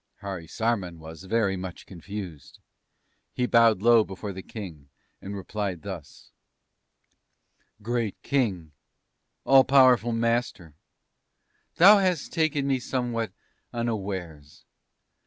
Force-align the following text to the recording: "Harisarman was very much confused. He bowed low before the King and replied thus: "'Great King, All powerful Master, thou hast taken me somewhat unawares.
"Harisarman 0.23 0.97
was 0.97 1.25
very 1.25 1.55
much 1.55 1.85
confused. 1.85 2.57
He 3.33 3.45
bowed 3.45 3.83
low 3.83 4.03
before 4.03 4.33
the 4.33 4.41
King 4.41 4.89
and 5.21 5.35
replied 5.35 5.83
thus: 5.83 6.31
"'Great 7.83 8.19
King, 8.23 8.71
All 9.45 9.63
powerful 9.63 10.11
Master, 10.11 10.73
thou 11.75 11.99
hast 11.99 12.33
taken 12.33 12.65
me 12.65 12.79
somewhat 12.79 13.31
unawares. 13.73 14.65